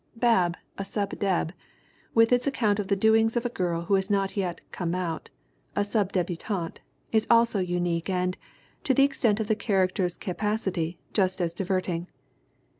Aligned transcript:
Bab, 0.15 0.57
a 0.79 0.83
Sub 0.83 1.11
Deb, 1.19 1.53
with 2.15 2.33
its 2.33 2.47
account 2.47 2.79
of 2.79 2.87
the 2.87 2.95
doings 2.95 3.35
01 3.35 3.43
a 3.45 3.49
girl 3.49 3.81
who 3.83 3.93
has 3.93 4.09
not 4.09 4.35
yet 4.35 4.59
"come 4.71 4.95
out," 4.95 5.29
a 5.75 5.85
sub 5.85 6.11
debutante, 6.11 6.79
is 7.11 7.27
also 7.29 7.59
unique 7.59 8.09
and, 8.09 8.35
to 8.83 8.95
the 8.95 9.03
extent 9.03 9.39
of 9.39 9.45
the 9.47 9.53
character's 9.55 10.17
capac 10.17 10.65
ity, 10.65 10.97
just 11.13 11.39
as 11.39 11.53
diverting. 11.53 12.07